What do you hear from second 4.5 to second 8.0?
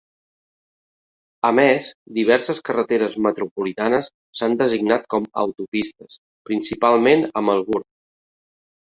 designat com autopistes, principalment a Melbourne.